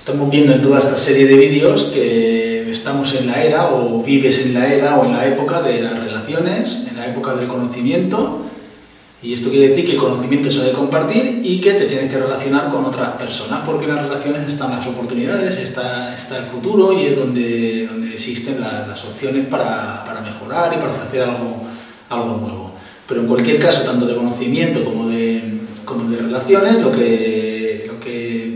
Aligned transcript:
Estamos 0.00 0.30
viendo 0.30 0.54
en 0.54 0.62
toda 0.62 0.78
esta 0.78 0.96
serie 0.96 1.26
de 1.26 1.36
vídeos 1.36 1.90
que 1.92 2.70
estamos 2.70 3.14
en 3.16 3.26
la 3.26 3.44
era 3.44 3.68
o 3.68 4.02
vives 4.02 4.38
en 4.46 4.54
la 4.54 4.72
era 4.72 4.98
o 4.98 5.04
en 5.04 5.12
la 5.12 5.28
época 5.28 5.60
de 5.60 5.82
las 5.82 5.92
relaciones, 5.92 6.86
en 6.88 6.96
la 6.96 7.06
época 7.06 7.34
del 7.34 7.46
conocimiento 7.46 8.46
y 9.22 9.34
esto 9.34 9.50
quiere 9.50 9.68
decir 9.68 9.84
que 9.84 9.92
el 9.92 9.98
conocimiento 9.98 10.50
se 10.50 10.60
debe 10.60 10.72
compartir 10.72 11.42
y 11.44 11.60
que 11.60 11.72
te 11.72 11.84
tienes 11.84 12.10
que 12.10 12.16
relacionar 12.18 12.70
con 12.70 12.86
otras 12.86 13.10
personas 13.10 13.60
porque 13.66 13.84
en 13.84 13.94
las 13.94 14.04
relaciones 14.04 14.48
están 14.48 14.70
las 14.70 14.86
oportunidades, 14.86 15.58
está, 15.58 16.16
está 16.16 16.38
el 16.38 16.44
futuro 16.44 16.98
y 16.98 17.04
es 17.04 17.16
donde, 17.16 17.86
donde 17.86 18.14
existen 18.14 18.58
las 18.58 19.04
opciones 19.04 19.48
para, 19.48 20.02
para, 20.06 20.22
mejorar 20.22 20.72
y 20.72 20.76
para 20.76 20.92
ofrecer 20.92 21.24
algo, 21.24 21.64
algo 22.08 22.38
nuevo. 22.38 22.70
Pero 23.06 23.20
en 23.20 23.26
cualquier 23.26 23.58
caso, 23.58 23.82
tanto 23.82 24.06
de 24.06 24.16
conocimiento 24.16 24.82
como 24.82 25.10
de, 25.10 25.58
como 25.84 26.10
de 26.10 26.16
relaciones, 26.16 26.80
lo 26.80 26.90
que, 26.90 27.84
lo 27.86 28.00
que 28.00 28.49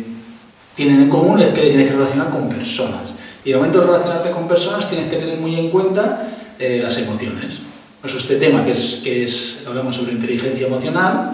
tienen 0.75 1.03
en 1.03 1.11
común 1.11 1.41
es 1.41 1.49
que 1.49 1.63
tienes 1.63 1.89
que 1.89 1.97
relacionar 1.97 2.31
con 2.31 2.49
personas. 2.49 3.03
Y 3.45 3.51
el 3.51 3.57
momento 3.57 3.81
de 3.81 3.87
relacionarte 3.87 4.31
con 4.31 4.49
personas 4.49 4.89
tienes 4.89 5.09
que 5.09 5.17
tener 5.17 5.39
muy 5.39 5.55
en 5.57 5.71
cuenta 5.71 6.29
eh, 6.59 6.81
las 6.83 6.99
emociones. 6.99 7.59
Pues 8.01 8.15
este 8.15 8.37
tema 8.37 8.65
que 8.65 8.73
es, 8.73 9.01
que 9.03 9.25
es, 9.25 9.65
hablamos 9.67 9.97
sobre 9.97 10.13
inteligencia 10.13 10.67
emocional, 10.67 11.33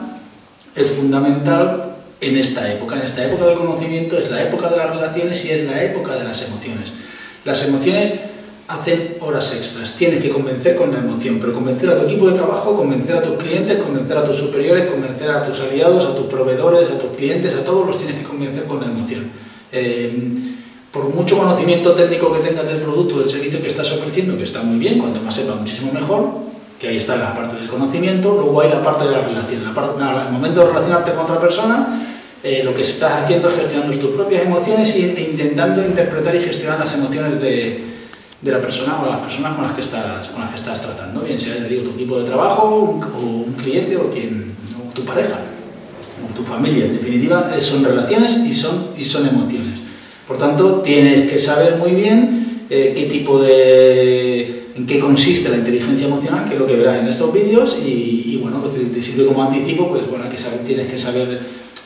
es 0.74 0.88
fundamental 0.90 1.94
en 2.20 2.36
esta 2.36 2.72
época. 2.72 2.96
En 2.96 3.02
esta 3.02 3.24
época 3.24 3.46
del 3.46 3.58
conocimiento 3.58 4.18
es 4.18 4.30
la 4.30 4.42
época 4.42 4.68
de 4.68 4.76
las 4.76 4.90
relaciones 4.90 5.44
y 5.44 5.50
es 5.50 5.66
la 5.66 5.82
época 5.82 6.14
de 6.14 6.24
las 6.24 6.42
emociones. 6.42 6.90
Las 7.44 7.66
emociones 7.66 8.12
hacen 8.70 9.16
horas 9.20 9.52
extras. 9.52 9.94
Tienes 9.96 10.22
que 10.22 10.30
convencer 10.30 10.76
con 10.76 10.92
la 10.92 10.98
emoción, 10.98 11.38
pero 11.40 11.52
convencer 11.52 11.90
a 11.90 11.98
tu 11.98 12.04
equipo 12.04 12.28
de 12.28 12.34
trabajo, 12.34 12.76
convencer 12.76 13.16
a 13.16 13.22
tus 13.22 13.36
clientes, 13.36 13.78
convencer 13.78 14.16
a 14.16 14.24
tus 14.24 14.36
superiores, 14.36 14.86
convencer 14.86 15.28
a 15.28 15.42
tus 15.42 15.58
aliados, 15.58 16.06
a 16.06 16.14
tus 16.14 16.26
proveedores, 16.26 16.88
a 16.88 16.98
tus 16.98 17.10
clientes, 17.16 17.56
a 17.56 17.64
todos 17.64 17.84
los 17.84 17.96
tienes 17.96 18.18
que 18.18 18.22
convencer 18.22 18.64
con 18.64 18.80
la 18.80 18.86
emoción. 18.86 19.28
Eh, 19.72 20.34
por 20.92 21.12
mucho 21.12 21.36
conocimiento 21.36 21.92
técnico 21.92 22.32
que 22.32 22.48
tengas 22.48 22.64
del 22.64 22.78
producto, 22.78 23.18
del 23.18 23.28
servicio 23.28 23.60
que 23.60 23.66
estás 23.66 23.90
ofreciendo, 23.90 24.36
que 24.36 24.44
está 24.44 24.62
muy 24.62 24.78
bien, 24.78 25.00
cuanto 25.00 25.20
más 25.20 25.34
sepa, 25.34 25.56
muchísimo 25.56 25.92
mejor, 25.92 26.28
que 26.78 26.88
ahí 26.88 26.96
está 26.96 27.16
la 27.16 27.34
parte 27.34 27.56
del 27.56 27.68
conocimiento, 27.68 28.36
luego 28.40 28.60
hay 28.60 28.70
la 28.70 28.84
parte 28.84 29.04
de 29.04 29.10
la 29.10 29.20
relación. 29.20 29.64
La 29.64 30.26
el 30.26 30.32
momento 30.32 30.60
de 30.60 30.66
relacionarte 30.68 31.10
con 31.12 31.24
otra 31.24 31.40
persona, 31.40 32.06
eh, 32.42 32.62
lo 32.64 32.72
que 32.72 32.82
estás 32.82 33.24
haciendo 33.24 33.48
es 33.48 33.56
gestionando 33.56 33.96
tus 33.98 34.10
propias 34.12 34.44
emociones 34.44 34.94
e 34.94 35.28
intentando 35.30 35.84
interpretar 35.84 36.36
y 36.36 36.40
gestionar 36.40 36.78
las 36.78 36.94
emociones 36.94 37.40
de, 37.40 37.90
de 38.42 38.50
la 38.50 38.60
persona 38.60 39.00
o 39.02 39.06
las 39.06 39.20
personas 39.20 39.54
con 39.54 39.64
las 39.64 39.74
que 39.74 39.82
estás, 39.82 40.28
con 40.28 40.40
las 40.40 40.50
que 40.50 40.56
estás 40.56 40.80
tratando, 40.80 41.20
bien 41.20 41.38
sea 41.38 41.56
digo, 41.56 41.82
tu 41.82 41.90
equipo 41.90 42.18
de 42.18 42.24
trabajo 42.24 43.00
o 43.14 43.26
un 43.46 43.52
cliente 43.52 43.96
o, 43.96 44.10
quien, 44.10 44.54
tu 44.94 45.04
pareja 45.04 45.40
o 46.24 46.34
tu 46.34 46.42
familia. 46.42 46.86
En 46.86 46.96
definitiva, 46.96 47.52
eh, 47.56 47.60
son 47.60 47.84
relaciones 47.84 48.38
y 48.38 48.54
son, 48.54 48.88
y 48.96 49.04
son 49.04 49.28
emociones. 49.28 49.80
Por 50.26 50.38
tanto, 50.38 50.80
tienes 50.80 51.30
que 51.30 51.38
saber 51.38 51.76
muy 51.76 51.92
bien 51.92 52.66
eh, 52.70 52.94
qué 52.96 53.06
tipo 53.06 53.40
de... 53.40 54.68
en 54.76 54.86
qué 54.86 55.00
consiste 55.00 55.48
la 55.48 55.56
inteligencia 55.56 56.06
emocional, 56.06 56.44
que 56.46 56.54
es 56.54 56.60
lo 56.60 56.66
que 56.66 56.76
verás 56.76 56.98
en 56.98 57.08
estos 57.08 57.32
vídeos, 57.32 57.76
y, 57.84 58.38
bueno, 58.40 58.62
pues 58.62 58.74
te, 58.92 59.02
sirve 59.02 59.26
como 59.26 59.42
anticipo, 59.42 59.88
pues 59.88 60.08
bueno, 60.08 60.28
que 60.28 60.38
saber, 60.38 60.60
tienes 60.60 60.86
que 60.86 60.96
saber 60.96 61.40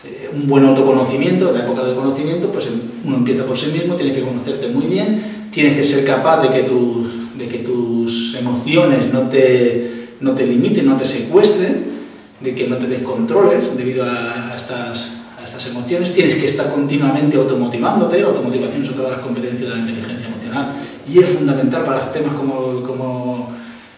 eh, 0.04 0.30
un 0.32 0.46
buen 0.46 0.64
autoconocimiento, 0.64 1.48
en 1.48 1.54
la 1.54 1.64
época 1.64 1.84
del 1.84 1.96
conocimiento, 1.96 2.52
pues 2.52 2.66
uno 3.04 3.16
empieza 3.16 3.44
por 3.44 3.56
sí 3.56 3.68
mismo, 3.72 3.94
tienes 3.94 4.14
que 4.14 4.22
conocerte 4.22 4.68
muy 4.68 4.86
bien, 4.86 5.43
tienes 5.54 5.76
que 5.76 5.84
ser 5.84 6.04
capaz 6.04 6.42
de 6.42 6.48
que, 6.48 6.64
tus, 6.64 7.38
de 7.38 7.48
que 7.48 7.58
tus 7.58 8.34
emociones 8.34 9.12
no 9.12 9.28
te, 9.28 10.08
no 10.20 10.32
te 10.32 10.46
limiten, 10.46 10.84
no 10.84 10.96
te 10.96 11.04
secuestren, 11.04 11.94
de 12.40 12.54
que 12.54 12.66
no 12.66 12.76
te 12.76 12.88
descontroles 12.88 13.76
debido 13.76 14.04
a, 14.04 14.52
estas, 14.54 15.12
a 15.38 15.44
estas 15.44 15.68
emociones, 15.68 16.12
tienes 16.12 16.34
que 16.34 16.46
estar 16.46 16.72
continuamente 16.72 17.36
automotivándote, 17.36 18.20
la 18.20 18.26
automotivación 18.26 18.82
es 18.82 18.90
otra 18.90 19.04
de 19.04 19.10
las 19.12 19.20
competencias 19.20 19.68
de 19.70 19.76
la 19.76 19.80
inteligencia 19.80 20.26
emocional 20.26 20.72
y 21.08 21.18
es 21.20 21.28
fundamental 21.28 21.84
para 21.84 22.12
temas 22.12 22.34
como, 22.34 22.82
como, 22.82 23.52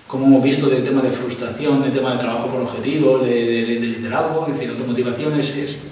como 0.06 0.26
hemos 0.26 0.42
visto 0.44 0.68
del 0.68 0.84
tema 0.84 1.00
de 1.00 1.10
frustración, 1.10 1.82
del 1.82 1.92
tema 1.92 2.12
de 2.12 2.18
trabajo 2.18 2.48
por 2.48 2.60
objetivos, 2.60 3.24
de, 3.24 3.34
de, 3.34 3.80
de 3.80 3.86
liderazgo, 3.86 4.46
es 4.46 4.52
decir, 4.52 4.70
automotivación 4.70 5.40
es, 5.40 5.56
es 5.56 5.82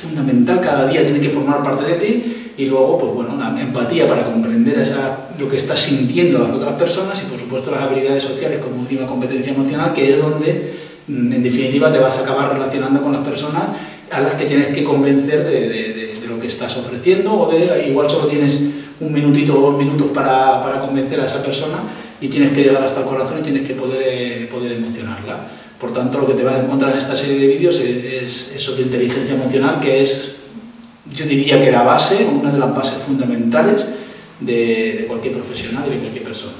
fundamental, 0.00 0.60
cada 0.60 0.88
día 0.88 1.02
tiene 1.02 1.20
que 1.20 1.28
formar 1.28 1.62
parte 1.62 1.84
de 1.84 1.94
ti 1.94 2.40
y 2.56 2.66
luego, 2.66 2.98
pues 2.98 3.14
bueno, 3.14 3.36
la 3.36 3.58
empatía 3.60 4.06
para 4.08 4.24
comprender 4.24 4.78
esa, 4.78 5.30
lo 5.38 5.48
que 5.48 5.56
estás 5.56 5.78
sintiendo 5.78 6.38
las 6.38 6.50
otras 6.50 6.74
personas 6.74 7.22
y 7.22 7.30
por 7.30 7.40
supuesto 7.40 7.70
las 7.70 7.82
habilidades 7.82 8.22
sociales 8.22 8.58
como 8.58 8.82
última 8.82 9.06
competencia 9.06 9.52
emocional, 9.52 9.92
que 9.94 10.12
es 10.12 10.22
donde 10.22 10.74
mm, 11.06 11.32
en 11.32 11.42
definitiva 11.42 11.92
te 11.92 11.98
vas 11.98 12.18
a 12.18 12.22
acabar 12.22 12.52
relacionando 12.52 13.00
con 13.02 13.12
las 13.12 13.26
personas 13.26 13.64
a 14.10 14.20
las 14.20 14.34
que 14.34 14.44
tienes 14.44 14.68
que 14.68 14.84
convencer 14.84 15.44
de, 15.44 16.10
lo 16.28 16.38
que 16.38 16.46
estás 16.46 16.76
ofreciendo 16.76 17.32
o 17.32 17.50
de 17.50 17.88
igual 17.88 18.08
solo 18.08 18.28
tienes 18.28 18.60
un 19.00 19.12
minutito 19.12 19.58
o 19.58 19.70
dos 19.72 19.78
minutos 19.78 20.08
para, 20.14 20.62
para, 20.62 20.80
convencer 20.80 21.18
a 21.20 21.26
esa 21.26 21.42
persona 21.42 21.78
y 22.20 22.28
tienes 22.28 22.52
que 22.52 22.62
llegar 22.62 22.84
hasta 22.84 23.00
el 23.00 23.06
corazón 23.06 23.40
y 23.40 23.42
tienes 23.42 23.66
que 23.66 23.74
poder, 23.74 24.02
eh, 24.04 24.48
poder 24.50 24.72
emocionarla. 24.72 25.48
Por 25.80 25.94
tanto, 25.94 26.20
lo 26.20 26.26
que 26.26 26.34
te 26.34 26.44
vas 26.44 26.56
a 26.56 26.62
encontrar 26.62 26.92
en 26.92 26.98
esta 26.98 27.16
serie 27.16 27.38
de 27.38 27.46
vídeos 27.46 27.80
es, 27.80 28.52
sobre 28.58 28.82
inteligencia 28.82 29.34
emocional, 29.34 29.80
que 29.80 30.02
es 30.02 30.34
yo 31.12 31.24
diría 31.24 31.60
que 31.60 31.72
la 31.72 31.82
base, 31.82 32.24
una 32.24 32.52
de 32.52 32.58
las 32.58 32.74
bases 32.74 33.02
fundamentales 33.02 33.84
de 34.38 35.06
cualquier 35.08 35.34
profesional 35.34 35.84
y 35.88 35.94
de 35.94 35.98
cualquier 35.98 36.24
persona. 36.24 36.54